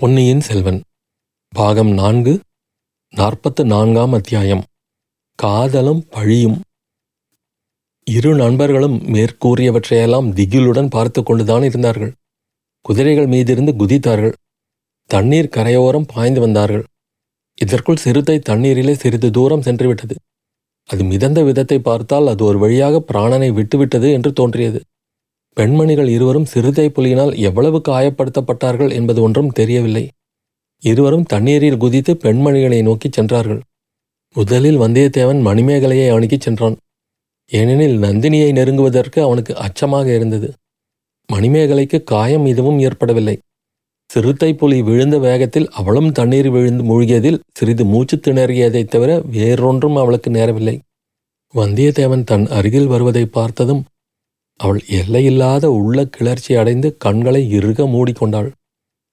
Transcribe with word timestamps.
பொன்னியின் 0.00 0.40
செல்வன். 0.40 0.80
பாகம் 1.48 1.90
நான்கு 1.90 2.40
நாற்பத்து 3.12 3.64
நான்காம் 3.64 4.12
அத்தியாயம். 4.12 4.62
காதலும் 5.34 6.02
பழியும். 6.10 6.60
இரு 8.04 8.34
நண்பர்களும் 8.34 8.98
மேற்கூறியவற்றையெல்லாம் 9.14 10.28
திகிலுடன் 10.32 10.90
பார்த்து 10.90 11.22
கொண்டுதான் 11.22 11.62
இருந்தார்கள். 11.62 12.12
குதிரைகள் 12.80 13.26
மீதிருந்து 13.26 13.74
குதித்தார்கள். 13.78 14.32
தண்ணீர் 15.10 15.48
கரையோரம் 15.48 16.06
பாய்ந்து 16.14 16.40
வந்தார்கள். 16.40 16.84
இதற்குள் 17.54 17.96
சிறுத்தை 17.96 18.40
தண்ணீரிலே 18.48 18.92
சிறிது 18.92 19.30
தூரம் 19.30 19.60
சென்றுவிட்டது. 19.60 20.14
அது 20.84 21.04
மிதந்த 21.04 21.42
விதத்தை 21.42 21.78
பார்த்தால் 21.78 22.26
அது 22.26 22.44
ஒரு 22.44 22.58
வழியாக 22.58 23.04
பிராணனை 23.12 23.50
விட்டுவிட்டது 23.52 24.12
என்று 24.12 24.32
தோன்றியது. 24.32 24.80
பெண்மணிகள் 25.56 26.08
இருவரும் 26.08 26.44
சிறுத்தை 26.44 26.86
புலியினால் 26.88 27.36
எவ்வளவு 27.38 27.80
காயப்படுத்தப்பட்டார்கள் 27.88 28.92
என்பது 28.92 29.22
ஒன்றும் 29.22 29.48
தெரியவில்லை. 29.48 30.08
இருவரும் 30.82 31.24
தண்ணீரில் 31.24 31.76
குதித்து 31.76 32.14
பெண்மணிகளை 32.14 32.82
நோக்கிச் 32.82 33.12
சென்றார்கள். 33.12 33.60
முதலில் 34.36 34.78
வந்தியத்தேவன் 34.78 35.40
மணிமேகலையை 35.46 36.08
அணுகிச் 36.10 36.40
சென்றான். 36.40 36.76
ஏனெனில் 37.50 37.96
நந்தினியை 37.98 38.50
நெருங்குவதற்கு 38.52 39.20
அவனுக்கு 39.20 39.56
அச்சமாக 39.56 40.14
இருந்தது. 40.14 40.48
மணிமேகலைக்கு 41.32 42.02
காயம் 42.04 42.46
எதுவும் 42.46 42.78
ஏற்படவில்லை. 42.78 43.36
சிறுத்தை 44.10 44.54
புலி 44.54 44.82
விழுந்த 44.82 45.18
வேகத்தில் 45.18 45.68
அவளும் 45.70 46.12
தண்ணீர் 46.12 46.48
விழுந்து 46.48 46.82
மூழ்கியதில் 46.84 47.40
சிறிது 47.52 47.84
மூச்சு 47.84 48.16
திணறியதைத் 48.16 48.90
தவிர 48.90 49.22
வேறொன்றும் 49.26 49.96
அவளுக்கு 49.96 50.30
நேரவில்லை. 50.30 50.76
வந்தியத்தேவன் 51.54 52.24
தன் 52.24 52.46
அருகில் 52.46 52.86
வருவதை 52.86 53.26
பார்த்ததும் 53.26 53.82
அவள் 54.60 54.80
எல்லையில்லாத 54.88 55.70
உள்ள 55.70 56.04
கிளர்ச்சி 56.06 56.54
அடைந்து 56.54 56.96
கண்களை 56.96 57.50
இறுக 57.52 57.86
மூடிக்கொண்டாள். 57.86 58.50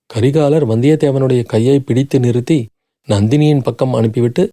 கரிகாலர் 0.10 0.66
வந்தியத்தேவனுடைய 0.70 1.44
கையை 1.44 1.80
பிடித்து 1.80 2.20
நிறுத்தி 2.20 2.68
நந்தினியின் 3.08 3.64
பக்கம் 3.64 3.94
அனுப்பிவிட்டு 3.94 4.50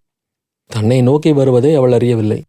தன்னை 0.67 1.03
நோக்கி 1.03 1.33
வருவதை 1.33 1.75
அவள் 1.75 1.93
அறியவில்லை. 1.93 2.43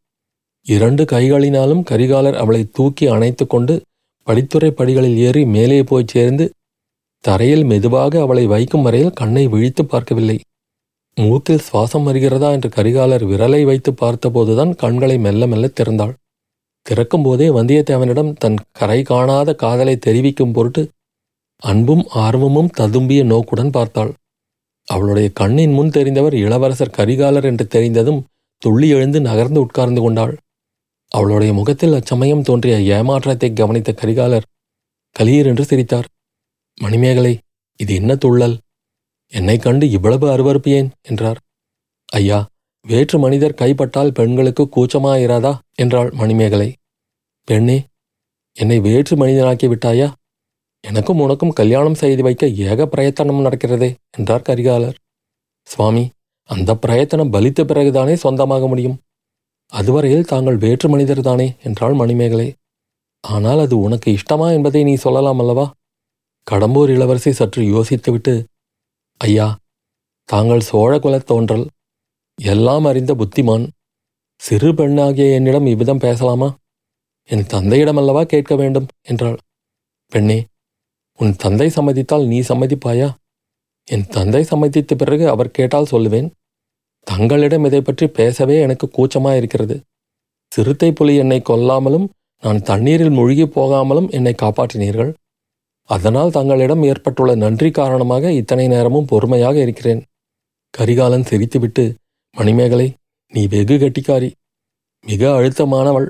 இரண்டு 0.65 1.03
கைகளினாலும் 1.03 1.83
கரிகாலர் 1.91 2.33
அவளை 2.33 2.63
தூக்கி 2.73 3.07
அணைத்து 3.07 3.47
கொண்டு 3.47 3.81
படித்துறை 4.27 4.69
படிகளில் 4.69 5.17
ஏறி 5.17 5.45
மேலே 5.45 5.83
போய் 5.83 6.03
சேர்ந்து 6.07 6.51
தரையில் 7.23 7.63
மெதுவாக 7.63 8.21
அவளை 8.21 8.45
வைக்கும் 8.45 8.81
வரையில் 8.81 9.11
கண்ணை 9.11 9.47
விழித்து 9.47 9.85
பார்க்கவில்லை. 9.85 10.39
மூக்கில் 11.15 11.65
சுவாசம் 11.67 12.03
வருகிறதா? 12.03 12.51
என்று 12.51 12.69
கரிகாலர் 12.69 13.25
விரலை 13.25 13.61
வைத்து 13.63 13.91
பார்த்தபோதுதான் 13.91 14.75
கண்களை 14.75 15.17
மெல்ல 15.17 15.47
மெல்ல 15.47 15.69
திறந்தாள். 15.79 16.13
திறக்கும்போதே 16.89 17.47
வந்தியத்தேவனிடம் 17.49 18.33
தன் 18.33 18.57
கரை 18.71 19.03
காணாத 19.03 19.53
காதலை 19.53 19.97
தெரிவிக்கும் 19.97 20.51
பொருட்டு 20.51 20.89
அன்பும் 21.57 22.07
ஆர்வமும் 22.09 22.69
ததும்பிய 22.77 23.23
நோக்குடன் 23.23 23.69
பார்த்தாள். 23.69 24.13
அவளுடைய 24.83 25.29
கண்ணின் 25.33 25.71
முன் 25.71 25.89
தெரிந்தவர் 25.89 26.33
இளவரசர் 26.33 26.95
கரிகாலர் 26.97 27.43
என்று 27.43 27.67
தெரிந்ததும் 27.67 28.25
துள்ளி 28.57 28.89
எழுந்து 28.89 29.21
நகர்ந்து 29.21 29.59
உட்கார்ந்து 29.59 30.01
கொண்டாள். 30.01 30.37
அவளுடைய 31.07 31.53
முகத்தில் 31.53 31.93
அச்சமயம் 31.93 32.41
தோன்றிய 32.41 32.79
ஏமாற்றத்தை 32.79 33.53
கவனித்த 33.53 33.91
கரிகாலர் 33.91 34.47
கலீர் 35.19 35.45
என்று 35.45 35.63
சிரித்தார். 35.63 36.05
மணிமேகலை 36.77 37.37
இது 37.75 37.95
என்ன 37.95 38.15
துள்ளல்? 38.15 38.57
என்னை 39.27 39.57
கண்டு 39.57 39.89
இவ்வளவு 39.89 40.25
அருவறுப்பு 40.27 40.69
ஏன்? 40.69 40.89
என்றார். 41.01 41.39
ஐயா 42.05 42.50
வேற்று 42.85 43.19
மனிதர் 43.19 43.59
கைப்பட்டால் 43.61 44.11
பெண்களுக்கு 44.11 44.63
கூச்சமாயிராதா? 44.75 45.51
என்றாள் 45.75 46.09
மணிமேகலை. 46.11 46.69
பெண்ணே 47.47 47.77
என்னை 48.57 48.79
வேற்று 48.79 49.15
மனிதனாக்கி 49.15 49.67
விட்டாயா 49.67 50.07
எனக்கும் 50.83 51.19
உனக்கும் 51.19 51.53
கல்யாணம் 51.53 51.95
செய்து 51.95 52.21
வைக்க 52.23 52.47
ஏக 52.67 52.87
பிரயத்தனம் 52.87 53.43
நடக்கிறதே 53.45 53.89
என்றார் 54.17 54.47
கரிகாலர். 54.49 54.95
சுவாமி 55.67 56.03
அந்த 56.49 56.71
பிரயத்தனம் 56.75 57.33
பலித்த 57.33 57.61
பிறகுதானே 57.63 58.13
சொந்தமாக 58.13 58.67
முடியும். 58.67 58.97
அதுவரையில் 59.73 60.25
தாங்கள் 60.25 60.57
வேற்று 60.57 60.89
மனிதர் 60.89 61.21
தானே 61.21 61.47
என்றாள் 61.63 61.93
மணிமேகலை. 61.93 62.47
ஆனால் 63.23 63.59
அது 63.59 63.75
உனக்கு 63.79 64.09
இஷ்டமா 64.11 64.47
என்பதை 64.53 64.83
நீ 64.83 64.95
சொல்லலாம் 64.95 65.39
அல்லவா? 65.39 65.65
கடம்பூர் 66.47 66.89
இளவரசி 66.89 67.31
சற்று 67.31 67.61
யோசித்துவிட்டு 67.63 68.33
ஐயா 69.21 69.47
தாங்கள் 70.29 70.61
சோழ 70.61 70.91
குலத் 70.99 71.29
தோன்றல் 71.31 71.65
எல்லாம் 72.41 72.85
அறிந்த 72.85 73.13
புத்திமான் 73.13 73.65
சிறு 74.41 74.73
பெண்ணாகிய 74.73 75.37
என்னிடம் 75.37 75.65
இவ்விதம் 75.65 75.99
பேசலாமா? 75.99 76.49
என் 77.29 77.45
தந்தையிடம் 77.45 77.95
அல்லவா 77.95 78.23
கேட்க 78.23 78.55
வேண்டும்? 78.55 78.87
என்றாள். 79.01 79.37
பெண்ணே 80.11 80.45
உன் 81.19 81.35
தந்தை 81.35 81.67
சம்மதித்தால் 81.69 82.25
நீ 82.25 82.39
சம்மதிப்பாயா? 82.41 83.09
என் 83.87 84.07
தந்தை 84.07 84.41
சம்மதித்த 84.43 84.95
பிறகு 84.95 85.29
அவர் 85.29 85.51
கேட்டால் 85.51 85.91
சொல்லுவேன். 85.91 86.29
தங்களிடம் 87.07 87.65
இதை 87.65 87.81
பற்றி 87.81 88.07
பேசவே 88.07 88.59
எனக்கு 88.59 88.89
கூச்சமாக 88.89 89.37
இருக்கிறது 89.37 89.75
சிறுத்தை 90.51 90.93
புலி 90.93 91.13
என்னை 91.15 91.39
கொல்லாமலும் 91.41 92.07
நான் 92.43 92.59
தண்ணீரில் 92.61 93.09
முழுகி 93.09 93.45
போகாமலும் 93.47 94.09
என்னை 94.09 94.33
காப்பாற்றினீர்கள். 94.41 95.11
அதனால் 95.89 96.31
தங்களிடம் 96.31 96.83
ஏற்பட்டுள்ள 96.83 97.35
நன்றி 97.35 97.71
காரணமாக 97.71 98.31
இத்தனை 98.31 98.67
நேரமும் 98.67 99.05
பொறுமையாக 99.05 99.57
இருக்கிறேன். 99.61 100.01
கரிகாலன் 100.73 101.27
சிரித்துவிட்டு 101.29 101.85
மணிமேகலை 102.37 102.93
நீ 103.33 103.47
வெகு 103.47 103.75
கெட்டிக்காரி 103.77 104.29
மிக 105.05 105.29
அழுத்தமானவள். 105.29 106.07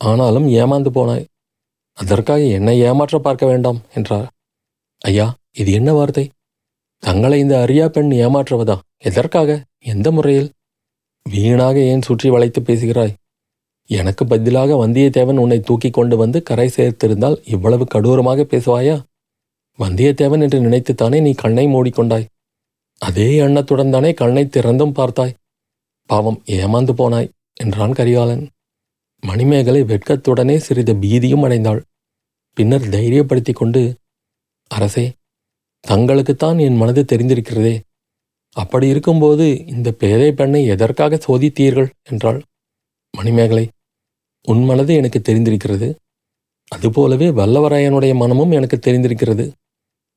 ஆனாலும் 0.00 0.46
ஏமாந்து 0.48 0.90
போனாய். 0.94 1.24
அதற்காக 1.98 2.40
என்னை 2.40 2.80
ஏமாற்ற 2.80 3.18
பார்க்க 3.18 3.46
வேண்டாம் 3.46 3.78
என்றார். 3.94 4.28
ஐயா 4.98 5.26
இது 5.52 5.72
என்ன 5.72 5.92
வார்த்தை? 5.92 6.24
தங்களை 7.02 7.38
இந்த 7.38 7.54
அரியா 7.64 7.86
பெண் 7.88 8.10
ஏமாற்றுவதா? 8.10 8.76
எதற்காக? 8.98 9.64
எந்த 9.84 10.10
முறையில்? 10.10 10.50
வீணாக 11.26 11.76
ஏன் 11.78 12.02
சுற்றி 12.02 12.30
வளைத்து 12.30 12.62
பேசுகிறாய்? 12.62 13.14
எனக்கு 13.90 14.26
பதிலாக 14.26 14.86
வந்தியத்தேவன் 14.86 15.38
உன்னை 15.38 15.60
தூக்கி 15.60 15.90
கொண்டு 15.90 16.16
வந்து 16.16 16.42
கரை 16.42 16.68
சேர்த்திருந்தால் 16.76 17.36
இவ்வளவு 17.44 17.86
கடூரமாக 17.94 18.44
பேசுவாயா? 18.52 18.96
வந்தியத்தேவன் 19.78 20.40
என்று 20.40 20.60
நினைத்துத்தானே 20.60 21.20
நீ 21.20 21.32
கண்ணை 21.32 21.66
மூடிக்கொண்டாய்? 21.66 22.26
அதே 22.98 23.36
எண்ணத்துடன் 23.36 23.90
தானே 23.90 24.14
கண்ணை 24.14 24.44
திறந்தும் 24.44 24.94
பார்த்தாய். 24.94 25.34
பாவம் 26.06 26.42
ஏமாந்து 26.46 26.92
போனாய் 26.92 27.30
என்றான் 27.52 27.92
கரிகாலன். 27.92 28.48
மணிமேகலை 29.20 29.82
வெட்கத்துடனே 29.82 30.56
சிறிது 30.56 30.94
பீதியும் 30.94 31.44
அடைந்தாள். 31.44 31.82
பின்னர் 32.54 32.88
தைரியப்படுத்திக் 32.88 33.54
கொண்டு 33.54 33.96
அரசே 34.68 35.12
தங்களுக்குத்தான் 35.88 36.60
என் 36.60 36.76
மனது 36.76 37.02
தெரிந்திருக்கிறதே. 37.02 37.80
அப்படி 38.52 38.88
இருக்கும்போது 38.88 39.66
இந்த 39.66 39.92
பேதை 39.92 40.32
பெண்ணை 40.32 40.66
எதற்காக 40.66 41.20
சோதித்தீர்கள்? 41.26 41.90
என்றாள். 42.02 42.42
மணிமேகலை 43.10 43.68
உன் 44.42 44.64
மனது 44.64 44.94
எனக்கு 44.94 45.18
தெரிந்திருக்கிறது. 45.18 45.94
அதுபோலவே 46.68 47.28
வல்லவராயனுடைய 47.30 48.14
மனமும் 48.14 48.50
எனக்கு 48.50 48.78
தெரிந்திருக்கிறது. 48.78 49.52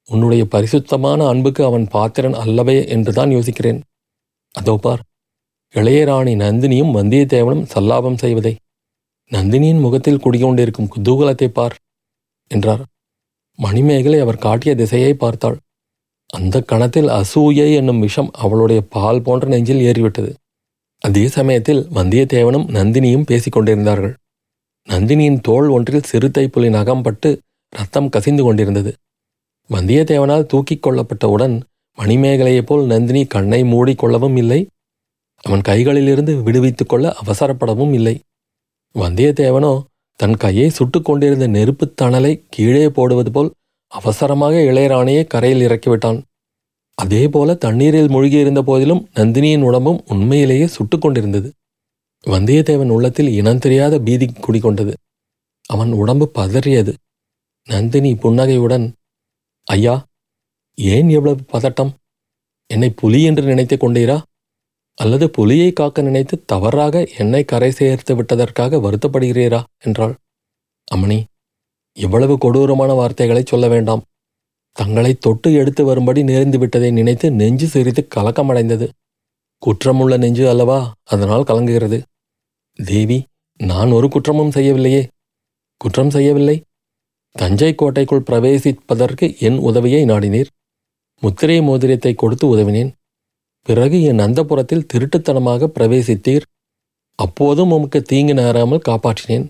உன்னுடைய 0.10 0.44
பரிசுத்தமான 0.46 1.20
அன்புக்கு 1.28 1.62
அவன் 1.66 1.86
பாத்திரன் 1.96 2.38
அல்லவே 2.44 2.78
என்றுதான் 2.96 3.32
யோசிக்கிறேன். 3.36 3.80
அதோ 4.56 4.76
பார் 4.78 5.02
இளையராணி 5.76 6.34
நந்தினியும் 6.44 6.96
வந்தியத்தேவனும் 6.98 7.66
சல்லாபம் 7.74 8.20
செய்வதை. 8.24 8.54
நந்தினியின் 9.32 9.84
முகத்தில் 9.86 10.22
குடிகொண்டிருக்கும் 10.24 10.92
குதூகலத்தை 10.94 11.48
பார் 11.48 11.76
என்றார். 12.52 12.84
மணிமேகலை 13.60 14.20
அவர் 14.20 14.44
காட்டிய 14.46 14.74
திசையை 14.76 15.14
பார்த்தாள். 15.14 15.58
அந்த 16.30 16.56
கணத்தில் 16.62 17.10
அசூயை 17.10 17.68
என்னும் 17.74 18.00
விஷம் 18.00 18.30
அவளுடைய 18.44 18.80
பால் 18.96 19.22
போன்ற 19.22 19.48
நெஞ்சில் 19.48 19.84
ஏறிவிட்டது. 19.90 20.32
அதே 21.02 21.26
சமயத்தில் 21.28 21.82
வந்தியத்தேவனும் 21.98 22.66
நந்தினியும் 22.78 23.28
பேசிக் 23.30 23.56
கொண்டிருந்தார்கள். 23.56 24.16
நந்தினியின் 24.88 25.42
தோள் 25.42 25.68
ஒன்றில் 25.70 26.08
சிறுத்தை 26.12 26.46
புலி 26.48 26.70
நகம்பட்டு 26.70 27.30
ரத்தம் 27.74 28.10
கசிந்து 28.10 28.44
கொண்டிருந்தது. 28.44 28.92
வந்தியத்தேவனால் 29.70 30.46
தூக்கிக் 30.46 30.88
கொள்ளப்பட்டவுடன் 30.88 31.62
மணிமேகலையைப் 31.98 32.66
போல் 32.66 32.86
நந்தினி 32.86 33.26
கண்ணை 33.26 33.64
மூடிக்கொள்ளவும் 33.64 34.38
இல்லை. 34.38 34.68
அவன் 35.42 35.60
கைகளிலிருந்து 35.60 36.44
விடுவித்துக் 36.44 36.90
கொள்ள 36.90 37.16
அவசரப்படவும் 37.26 37.94
இல்லை. 37.94 38.20
வந்தியத்தேவனோ 38.96 39.84
தன் 40.16 40.38
கையை 40.38 40.70
சுட்டு 40.70 41.02
கொண்டிருந்த 41.02 41.48
நெருப்புத் 41.48 42.02
தணலை 42.02 42.44
கீழே 42.50 42.90
போடுவது 42.90 43.32
போல் 43.32 43.54
அவசரமாக 43.88 44.56
இளையராணியை 44.56 45.28
கரையில் 45.28 45.68
இறக்கிவிட்டான். 45.68 46.22
அதேபோல 46.96 47.54
தண்ணீரில் 47.54 48.08
மூழ்கியிருந்த 48.08 48.62
போதிலும் 48.62 49.10
நந்தினியின் 49.16 49.62
உடம்பும் 49.62 50.04
உண்மையிலேயே 50.08 50.68
சுட்டு 50.68 51.00
கொண்டிருந்தது. 51.00 51.52
வந்தியத்தேவன் 52.26 52.90
உள்ளத்தில் 52.90 53.28
இனம் 53.28 53.60
தெரியாத 53.60 54.00
பீதி 54.00 54.26
குடிகொண்டது. 54.26 54.94
அவன் 55.66 55.92
உடம்பு 55.92 56.32
பதறியது. 56.36 56.94
நந்தினி 57.66 58.16
புன்னகையுடன் 58.16 58.94
ஐயா 59.68 60.06
ஏன் 60.76 61.10
எவ்வளவு 61.10 61.42
பதட்டம்? 61.52 61.94
என்னை 62.68 62.90
புலி 62.90 63.24
என்று 63.24 63.44
நினைத்துக் 63.44 63.84
கொண்டீரா? 63.84 64.22
அல்லது 64.96 65.30
புலியை 65.30 65.74
காக்க 65.74 66.02
நினைத்து 66.02 66.46
தவறாக 66.46 67.08
என்னை 67.18 67.46
கரை 67.46 67.72
சேர்த்து 67.72 68.16
விட்டதற்காக 68.16 68.78
வருத்தப்படுகிறீரா? 68.78 69.64
என்றாள். 69.80 70.16
அம்மணி 70.96 71.24
இவ்வளவு 71.94 72.38
கொடூரமான 72.38 72.94
வார்த்தைகளை 72.94 73.44
சொல்ல 73.46 73.68
வேண்டாம். 73.68 74.04
தங்களை 74.72 75.14
தொட்டு 75.14 75.54
எடுத்து 75.54 75.86
வரும்படி 75.86 76.24
நேர்ந்து 76.24 76.58
விட்டதை 76.58 76.92
நினைத்து 76.92 77.32
நெஞ்சு 77.32 77.68
சிரித்து 77.68 78.08
கலக்கமடைந்தது. 78.16 78.90
குற்றமுள்ள 79.66 80.18
நெஞ்சு 80.18 80.50
அல்லவா 80.50 80.94
அதனால் 81.04 81.44
கலங்குகிறது. 81.44 82.04
தேவி 82.86 83.26
நான் 83.58 83.92
ஒரு 83.92 84.10
குற்றமும் 84.10 84.52
செய்யவில்லையே. 84.52 85.08
குற்றம் 85.78 86.10
செய்யவில்லை. 86.10 86.64
தஞ்சை 87.40 87.76
கோட்டைக்குள் 87.76 88.28
பிரவேசிப்பதற்கு 88.30 89.40
என் 89.40 89.58
உதவியை 89.58 90.06
நாடினீர். 90.06 90.50
முத்திரை 91.24 91.62
மோதிரத்தை 91.62 92.14
கொடுத்து 92.14 92.46
உதவினேன். 92.56 92.92
பிறகு 93.62 93.98
என் 94.02 94.18
அந்தப்புறத்தில் 94.18 94.88
திருட்டுத்தனமாக 94.94 95.70
பிரவேசித்தீர். 95.78 96.46
அப்போதும் 97.16 97.72
உமக்கு 97.72 98.02
தீங்கு 98.02 98.34
நேராமல் 98.34 98.86
காப்பாற்றினேன். 98.88 99.46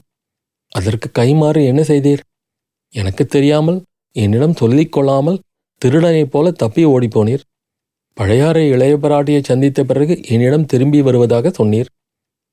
அதற்கு 0.71 1.07
கைமாறு 1.19 1.65
என்ன 1.65 1.81
செய்தீர்? 1.81 2.23
எனக்கு 2.93 3.25
தெரியாமல் 3.25 3.79
என்னிடம் 4.11 4.55
சொல்லிக் 4.55 4.91
கொள்ளாமல் 4.91 5.41
திருடனைப் 5.81 6.31
போல 6.31 6.51
தப்பி 6.51 6.85
ஓடிப்போனீர். 6.85 7.43
பழையாறை 8.13 8.63
இளைய 8.69 8.93
பிராட்டியை 8.97 9.41
சந்தித்த 9.43 9.83
பிறகு 9.83 10.13
என்னிடம் 10.23 10.65
திரும்பி 10.65 11.01
வருவதாக 11.01 11.51
சொன்னீர். 11.59 11.89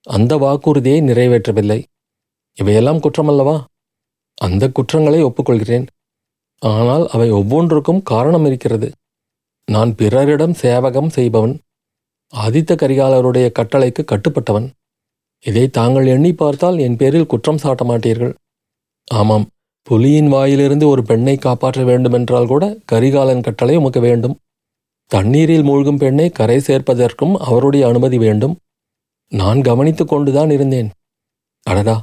அந்த 0.06 0.36
வாக்குறுதியை 0.36 1.00
நிறைவேற்றவில்லை. 1.00 1.80
இவையெல்லாம் 2.58 3.00
குற்றமல்லவா? 3.00 3.56
அந்த 4.38 4.64
குற்றங்களை 4.68 5.20
ஒப்புக்கொள்கிறேன். 5.22 5.86
ஆனால் 6.62 7.04
அவை 7.08 7.28
ஒவ்வொன்றுக்கும் 7.30 8.02
காரணம் 8.02 8.46
இருக்கிறது. 8.46 8.88
நான் 9.68 9.92
பிறரிடம் 9.94 10.54
சேவகம் 10.54 11.08
செய்பவன் 11.08 11.54
ஆதித்த 12.32 12.72
கரிகாலருடைய 12.82 13.46
கட்டளைக்கு 13.58 14.02
கட்டுப்பட்டவன். 14.12 14.68
இதை 15.44 15.64
தாங்கள் 15.68 16.06
எண்ணி 16.06 16.32
பார்த்தால் 16.32 16.78
என் 16.78 16.96
பேரில் 16.96 17.30
குற்றம் 17.32 17.60
சாட்ட 17.62 17.82
மாட்டீர்கள். 17.90 18.32
ஆமாம் 19.08 19.44
புலியின் 19.90 20.28
வாயிலிருந்து 20.28 20.86
ஒரு 20.88 21.02
பெண்ணை 21.02 21.36
காப்பாற்ற 21.36 21.80
வேண்டுமென்றால் 21.84 22.46
கூட 22.46 22.64
கரிகாலன் 22.92 23.44
கட்டளை 23.46 23.74
உமக்கு 23.76 24.00
வேண்டும். 24.00 24.36
தண்ணீரில் 25.10 25.62
மூழ்கும் 25.62 26.00
பெண்ணை 26.02 26.26
கரை 26.30 26.56
சேர்ப்பதற்கும் 26.58 27.34
அவருடைய 27.48 27.82
அனுமதி 27.86 28.18
வேண்டும். 28.18 28.54
நான் 29.32 29.60
கவனித்து 29.60 30.04
கொண்டுதான் 30.04 30.50
இருந்தேன். 30.50 30.88
அடடா 31.66 31.96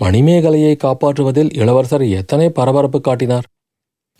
மணிமேகலையை 0.00 0.74
காப்பாற்றுவதில் 0.84 1.50
இளவரசர் 1.60 2.04
எத்தனை 2.20 2.48
பரபரப்பு 2.48 2.98
காட்டினார். 3.00 3.46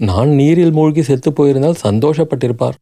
நான் 0.01 0.31
நீரில் 0.41 0.75
மூழ்கி 0.79 1.03
செத்துப் 1.03 1.37
போயிருந்தால் 1.37 1.83
சந்தோஷப்பட்டிருப்பார். 1.87 2.77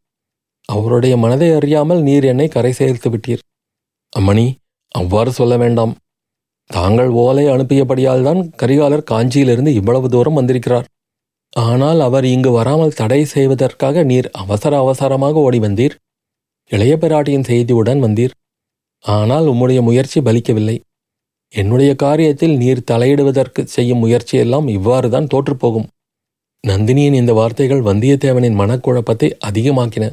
அவருடைய 0.69 1.15
மனதை 1.17 1.49
அறியாமல் 1.53 2.01
நீர் 2.03 2.25
என்னை 2.25 2.47
கரை 2.49 2.73
சேர்த்து 2.73 3.09
விட்டீர். 3.11 3.43
அம்மணி 4.13 4.47
அவ்வாறு 4.95 5.31
சொல்ல 5.33 5.55
வேண்டாம். 5.57 5.93
தாங்கள் 6.71 7.11
ஓலை 7.25 7.45
அனுப்பியபடியால் 7.47 8.27
தான் 8.29 8.41
கரிகாலர் 8.61 9.09
காஞ்சியிலிருந்து 9.11 9.73
இவ்வளவு 9.81 10.09
தூரம் 10.09 10.39
வந்திருக்கிறார். 10.41 10.87
ஆனால் 11.57 12.01
அவர் 12.01 12.25
இங்கு 12.25 12.51
வராமல் 12.51 12.97
தடை 13.01 13.21
செய்வதற்காக 13.35 14.03
நீர் 14.05 14.29
அவசர 14.43 14.73
அவசரமாக 14.79 15.35
ஓடி 15.47 15.59
வந்தீர். 15.59 15.95
இளைய 16.71 16.95
பிராட்டியின் 17.03 17.49
செய்தியுடன் 17.51 18.01
வந்தீர். 18.07 18.35
ஆனால் 19.05 19.47
உம்முடைய 19.53 19.81
முயற்சி 19.83 20.19
பலிக்கவில்லை. 20.21 20.77
என்னுடைய 21.53 21.91
காரியத்தில் 21.95 22.55
நீர் 22.57 22.87
தலையிடுவதற்கு 22.91 23.63
செய்யும் 23.67 24.03
முயற்சியெல்லாம் 24.05 24.69
இவ்வாறுதான் 24.69 25.31
தோற்றுப்போகும். 25.35 25.89
நந்தினியின் 26.65 27.17
இந்த 27.21 27.33
வார்த்தைகள் 27.33 27.83
வந்தியத்தேவனின் 27.83 28.59
மனக்குழப்பத்தை 28.61 29.29
அதிகமாக்கின. 29.49 30.05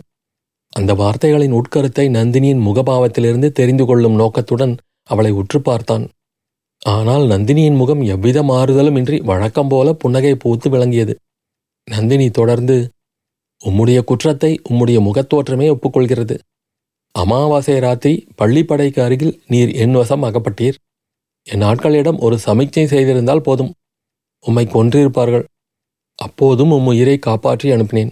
அந்த 0.74 0.92
வார்த்தைகளின் 0.94 1.56
உட்கருத்தை 1.60 2.06
நந்தினியின் 2.10 2.66
முகபாவத்திலிருந்து 2.68 3.50
தெரிந்து 3.52 3.86
கொள்ளும் 3.86 4.16
நோக்கத்துடன் 4.16 4.74
அவளை 5.10 5.32
உற்று 5.32 5.60
பார்த்தான். 5.62 6.06
ஆனால் 6.82 7.26
நந்தினியின் 7.28 7.80
முகம் 7.82 8.02
எவ்வித 8.02 8.40
மாறுதலும் 8.44 8.96
இன்றி 8.96 9.18
வழக்கம் 9.22 9.68
போல 9.68 9.94
புன்னகை 9.94 10.34
பூத்து 10.36 10.68
விளங்கியது. 10.70 11.14
நந்தினி 11.88 12.28
தொடர்ந்து 12.30 12.78
உம்முடைய 13.62 14.00
குற்றத்தை 14.04 14.52
உம்முடைய 14.70 15.00
முகத்தோற்றமே 15.00 15.68
ஒப்புக்கொள்கிறது. 15.76 16.36
அமாவாசை 17.16 17.76
ராத்திரி 17.80 18.14
பள்ளிப்படைக்கு 18.42 19.00
அருகில் 19.02 19.36
நீர் 19.48 19.72
என் 19.84 19.92
வசம் 19.92 20.24
அகப்பட்டீர். 20.24 20.78
என் 21.48 21.62
ஆட்களிடம் 21.62 22.20
ஒரு 22.20 22.36
சமிக்ஞை 22.40 22.86
செய்திருந்தால் 22.86 23.46
போதும். 23.48 23.72
உம்மை 24.46 24.66
கொன்றிருப்பார்கள். 24.66 25.46
அப்போதும் 26.20 26.72
உம் 26.72 26.86
உயிரை 26.86 27.18
காப்பாற்றி 27.18 27.68
அனுப்பினேன். 27.72 28.12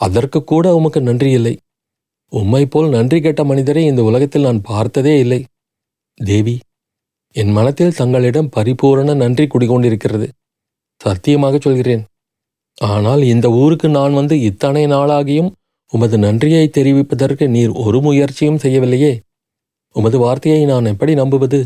அதற்கு 0.00 0.44
கூட 0.44 0.74
உமக்கு 0.74 1.00
நன்றி 1.00 1.30
இல்லை. 1.30 1.54
உம்மை 2.32 2.66
போல் 2.66 2.88
நன்றி 2.88 3.18
கெட்ட 3.20 3.44
மனிதரை 3.44 3.82
இந்த 3.84 4.02
உலகத்தில் 4.02 4.42
நான் 4.42 4.60
பார்த்ததே 4.60 5.18
இல்லை. 5.18 5.40
தேவி 6.20 6.54
என் 7.36 7.52
மனத்தில் 7.52 7.96
தங்களிடம் 7.98 8.48
பரிபூரண 8.48 9.14
நன்றி 9.14 9.44
குடிகொண்டிருக்கிறது. 9.46 10.26
சத்தியமாக 11.00 11.58
சொல்கிறேன். 11.58 12.02
ஆனால் 12.78 13.22
இந்த 13.22 13.46
ஊருக்கு 13.50 13.88
நான் 13.88 14.14
வந்து 14.14 14.40
இத்தனை 14.40 14.82
நாளாகியும் 14.86 15.50
உமது 15.92 16.18
நன்றியை 16.18 16.66
தெரிவிப்பதற்கு 16.68 17.44
நீர் 17.48 17.72
ஒரு 17.84 17.98
முயற்சியும் 18.00 18.60
செய்யவில்லையே. 18.64 19.12
உமது 19.96 20.18
வார்த்தையை 20.18 20.62
நான் 20.64 20.90
எப்படி 20.92 21.12
நம்புவது? 21.14 21.60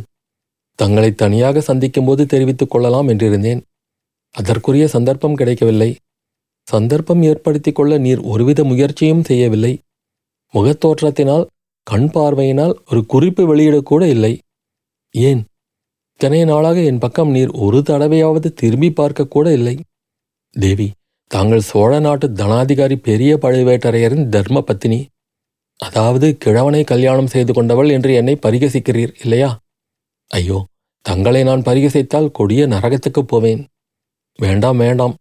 தங்களை 0.78 1.10
தனியாக 1.12 1.60
சந்திக்கும்போது 1.60 2.26
தெரிவித்துக் 2.26 2.70
கொள்ளலாம் 2.70 3.08
என்றிருந்தேன். 3.08 3.60
அதற்குரிய 4.34 4.84
சந்தர்ப்பம் 4.88 5.34
கிடைக்கவில்லை. 5.34 5.90
சந்தர்ப்பம் 6.69 7.22
ஏற்படுத்திக் 7.22 7.75
கொள்ள 7.75 7.92
நீர் 7.98 8.20
ஒருவித 8.22 8.60
முயற்சியும் 8.64 9.25
செய்யவில்லை. 9.25 9.72
முகத்தோற்றத்தினால் 10.54 11.46
கண் 11.86 12.10
பார்வையினால் 12.10 12.75
ஒரு 12.90 13.00
குறிப்பு 13.06 13.42
வெளியிடக்கூட 13.50 14.02
இல்லை. 14.08 14.32
ஏன்? 15.14 15.40
இத்தனை 16.12 16.40
நாளாக 16.44 16.78
என் 16.81 16.98
பக்கம் 16.98 17.31
நீர் 17.31 17.50
ஒரு 17.64 17.78
தடவையாவது 17.78 18.48
திரும்பி 18.52 18.90
பார்க்க 18.90 19.32
கூட 19.34 19.46
இல்லை. 19.52 19.74
தேவி 20.56 20.88
தாங்கள் 21.31 21.69
சோழ 21.70 21.92
நாட்டு 22.00 22.26
தனாதிகாரி 22.40 22.96
பெரிய 23.08 23.32
பழுவேட்டரையரின் 23.42 24.28
தர்ம 24.28 24.60
பத்தினி. 24.60 25.00
அதாவது 25.81 26.26
கிழவனை 26.36 26.82
கல்யாணம் 26.84 27.32
செய்து 27.34 27.52
கொண்டவள் 27.52 27.88
என்று 27.88 28.12
என்னை 28.14 28.34
பரிகசிக்கிறீர் 28.46 29.12
இல்லையா? 29.22 29.50
ஐயோ 30.30 30.58
தங்களை 31.06 31.42
நான் 31.42 31.62
பரிகசித்தால் 31.62 32.30
கொடிய 32.30 32.66
நரகத்துக்குப் 32.66 33.28
போவேன். 33.28 33.62
வேண்டாம் 34.38 34.76
வேண்டாம். 34.76 35.14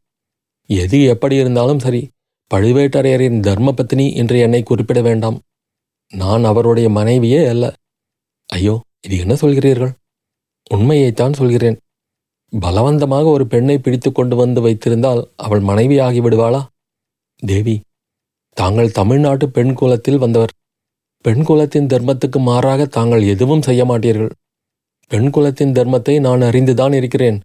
எது 0.70 1.04
எப்படி 1.04 1.36
இருந்தாலும் 1.36 1.80
சரி 1.80 2.02
பழுவேட்டரையரின் 2.52 3.40
தர்ம 3.40 3.72
பத்தினி 3.72 4.06
என்று 4.14 4.40
என்னை 4.40 4.64
குறிப்பிட 4.64 5.02
வேண்டாம். 5.02 5.38
நான் 6.14 6.44
அவருடைய 6.44 6.90
மனைவியே 6.90 7.46
அல்ல. 7.46 7.66
ஐயோ 8.50 8.76
இது 9.02 9.18
என்ன 9.18 9.34
சொல்கிறீர்கள்? 9.34 9.94
உண்மையைத்தான் 10.72 11.34
சொல்கிறேன். 11.34 11.78
பலவந்தமாக 12.54 13.26
ஒரு 13.26 13.48
பெண்ணை 13.48 13.78
பிடித்து 13.78 14.12
கொண்டு 14.12 14.36
வந்து 14.36 14.62
வைத்திருந்தால் 14.62 15.22
அவள் 15.36 15.60
மனைவி 15.60 15.98
ஆகிவிடுவாளா 16.00 16.62
தேவி 17.44 17.76
தாங்கள் 18.58 18.92
தமிழ்நாட்டு 18.92 19.46
பெண் 19.50 19.74
குலத்தில் 19.74 20.18
வந்தவர். 20.18 20.54
பெண் 21.26 21.44
குலத்தின் 21.44 21.86
தர்மத்துக்கு 21.86 22.40
மாறாக 22.40 22.86
தாங்கள் 22.86 23.24
எதுவும் 23.24 23.62
செய்ய 23.62 23.82
மாட்டீர்கள். 23.86 24.32
பெண் 25.10 25.30
குலத்தின் 25.30 25.72
தர்மத்தை 25.72 26.20
நான் 26.20 26.42
அறிந்துதான் 26.42 26.94
இருக்கிறேன். 26.94 27.42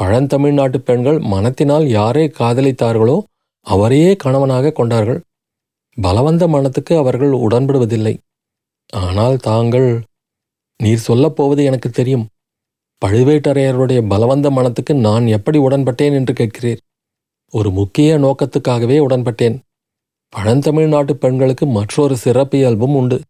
பழந்தமிழ்நாட்டு 0.00 0.76
பெண்கள் 0.76 1.18
மனத்தினால் 1.18 1.86
யாரை 1.88 2.32
காதலித்தார்களோ 2.38 3.22
அவரையே 3.60 4.16
கணவனாக 4.16 4.72
கொண்டார்கள். 4.72 5.20
பலவந்த 5.96 6.48
மனத்துக்கு 6.48 6.96
அவர்கள் 6.96 7.30
உடன்படுவதில்லை. 7.30 8.18
ஆனால் 8.92 9.36
தாங்கள் 9.36 10.02
நீர் 10.76 10.98
சொல்லப் 10.98 11.36
போவது 11.36 11.64
எனக்கு 11.64 11.90
தெரியும். 11.90 12.26
பழுவேட்டரையருடைய 13.04 14.00
பலவந்த 14.08 14.50
மனத்துக்கு 14.50 14.94
நான் 14.94 15.26
எப்படி 15.26 15.58
உடன்பட்டேன் 15.58 16.14
என்று 16.14 16.32
கேட்கிறீர். 16.32 16.80
ஒரு 17.50 17.70
முக்கிய 17.70 18.18
நோக்கத்துக்காகவே 18.18 18.96
உடன்பட்டேன். 19.06 19.58
பழந்தமிழ்நாட்டு 20.36 21.12
பெண்களுக்கு 21.12 21.66
மற்றொரு 21.66 22.16
சிறப்பியல்பும் 22.24 22.94
உண்டு. 22.94 23.20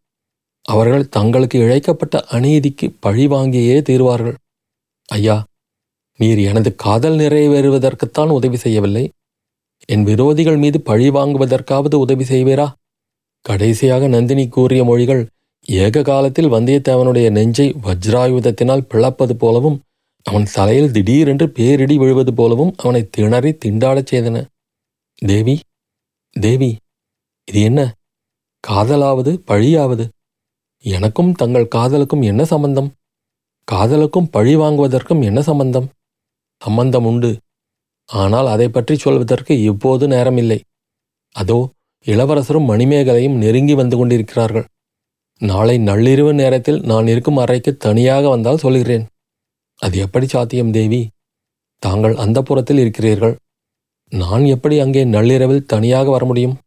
அவர்கள் 0.65 1.09
தங்களுக்கு 1.09 1.57
இழைக்கப்பட்ட 1.59 2.15
அநீதிக்கு 2.31 2.87
பழி 2.99 3.27
வாங்கியே 3.27 3.77
தீர்வார்கள். 3.89 4.37
ஐயா 5.09 5.43
நீர் 6.19 6.39
எனது 6.39 6.75
காதல் 6.75 7.17
நிறைவேறுவதற்குத்தான் 7.17 8.29
உதவி 8.29 8.55
செய்யவில்லை. 8.55 9.05
என் 9.85 10.05
விரோதிகள் 10.05 10.57
மீது 10.57 10.81
பழி 10.81 11.09
வாங்குவதற்காவது 11.09 11.95
உதவி 11.95 12.23
செய்வீரா? 12.23 12.67
கடைசியாக 13.45 14.07
நந்தினி 14.07 14.47
கூறிய 14.47 14.83
மொழிகள் 14.83 15.23
ஏக 15.65 16.01
காலத்தில் 16.01 16.51
வந்தியத்தேவனுடைய 16.51 17.31
நெஞ்சை 17.31 17.67
வஜ்ராயுதத்தினால் 17.83 18.87
பிளப்பது 18.91 19.35
போலவும் 19.35 19.77
அவன் 20.25 20.47
தலையில் 20.53 20.91
திடீரென்று 20.91 21.49
பேரிடி 21.49 21.95
விழுவது 21.97 22.31
போலவும் 22.33 22.73
அவனை 22.77 23.01
திணறி 23.09 23.51
திண்டாடச் 23.65 24.11
செய்தன. 24.11 24.37
தேவி 25.15 25.55
தேவி 26.35 26.69
இது 27.47 27.61
என்ன? 27.61 27.79
காதலாவது 28.63 29.31
பழியாவது? 29.47 30.05
எனக்கும் 30.85 31.31
தங்கள் 31.33 31.67
காதலுக்கும் 31.67 32.21
என்ன 32.21 32.45
சம்பந்தம்? 32.45 32.89
காதலுக்கும் 33.67 34.29
பழி 34.29 34.55
வாங்குவதற்கும் 34.55 35.21
என்ன 35.21 35.41
சம்பந்தம்? 35.41 35.87
சம்பந்தம் 36.57 37.05
உண்டு. 37.05 37.31
ஆனால் 38.09 38.47
அதை 38.47 38.67
பற்றி 38.69 38.95
சொல்வதற்கு 38.95 39.61
இப்போது 39.61 40.07
நேரமில்லை. 40.07 40.59
அதோ 41.35 41.59
இளவரசரும் 42.05 42.69
மணிமேகலையும் 42.69 43.37
நெருங்கி 43.37 43.73
வந்து 43.73 43.97
கொண்டிருக்கிறார்கள். 43.97 44.65
நாளை 45.41 45.75
நள்ளிரவு 45.79 46.33
நேரத்தில் 46.33 46.79
நான் 46.81 47.07
இருக்கும் 47.07 47.37
அறைக்கு 47.37 47.77
தனியாக 47.77 48.29
வந்தால் 48.29 48.57
சொல்கிறேன். 48.57 49.05
அது 49.79 49.97
எப்படி 49.97 50.27
சாத்தியம் 50.27 50.71
தேவி? 50.71 51.09
தாங்கள் 51.83 52.15
அந்த 52.15 52.41
புறத்தில் 52.41 52.77
இருக்கிறீர்கள். 52.77 53.35
நான் 54.11 54.45
எப்படி 54.45 54.79
அங்கே 54.79 55.03
நள்ளிரவில் 55.05 55.65
தனியாக 55.65 56.09
வர 56.09 56.25
முடியும்? 56.25 56.57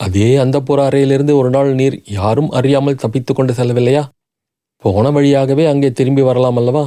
அதே 0.00 0.36
அந்த 0.36 0.56
புற 0.60 0.78
அறையிலிருந்து 0.84 1.36
ஒரு 1.36 1.50
நாள் 1.50 1.74
நீர் 1.74 1.96
யாரும் 2.08 2.50
அறியாமல் 2.50 2.94
தப்பித்து 2.94 3.34
கொண்டு 3.34 3.52
செல்லவில்லையா? 3.52 4.02
போன 4.84 5.10
வழியாகவே 5.10 5.64
அங்கே 5.66 5.90
திரும்பி 5.90 6.22
வரலாம் 6.22 6.56
அல்லவா? 6.56 6.84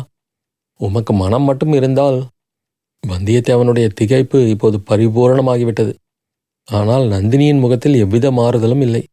உமக்கு 0.79 1.13
மனம் 1.13 1.43
மட்டும் 1.43 1.73
இருந்தால் 1.73 2.19
வந்தியத்தேவனுடைய 3.07 3.87
திகைப்பு 3.99 4.39
இப்போது 4.47 4.77
பரிபூரணமாகிவிட்டது. 4.89 5.93
ஆனால் 6.67 7.05
நந்தினியின் 7.07 7.59
முகத்தில் 7.59 7.95
எவ்வித 7.95 8.31
மாறுதலும் 8.31 8.81
இல்லை. 8.81 9.03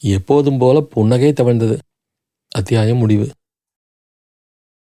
எப்போதும் 0.00 0.58
போல 0.58 0.80
புன்னகை 0.80 1.32
தவழ்ந்தது. 1.32 1.76
அத்தியாயம் 2.52 2.96
முடிவு. 2.96 3.26